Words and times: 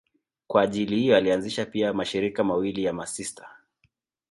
Kwa 0.47 0.61
ajili 0.61 0.95
hiyo 0.95 1.15
alianzisha 1.17 1.65
pia 1.65 1.93
mashirika 1.93 2.43
mawili 2.43 2.83
ya 2.83 2.93
masista. 2.93 3.47